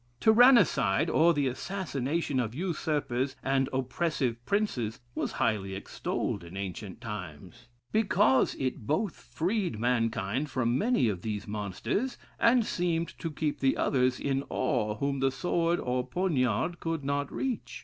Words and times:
Tyrannicide, 0.19 1.11
or 1.11 1.31
the 1.31 1.45
assassination 1.45 2.39
of 2.39 2.55
usurpers 2.55 3.35
and 3.43 3.69
oppressive 3.71 4.43
princes, 4.47 4.99
was 5.13 5.33
highly 5.33 5.75
extolled 5.75 6.43
in 6.43 6.57
ancient 6.57 6.99
times; 6.99 7.67
because 7.91 8.55
it 8.55 8.87
both 8.87 9.13
freed 9.15 9.77
mankind 9.79 10.49
from 10.49 10.75
many 10.75 11.07
of 11.07 11.21
these 11.21 11.47
monsters, 11.47 12.17
and 12.39 12.65
seemed 12.65 13.09
to 13.19 13.29
keep 13.29 13.59
the 13.59 13.77
others 13.77 14.19
in 14.19 14.43
awe 14.49 14.95
whom 14.95 15.19
the 15.19 15.29
sword 15.29 15.79
or 15.79 16.03
poniard 16.07 16.79
could 16.79 17.03
not 17.05 17.31
reach. 17.31 17.79